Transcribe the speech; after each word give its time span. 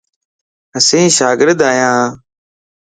اسين 0.77 1.07
شاگرد 1.17 1.59
ايان 1.71 2.05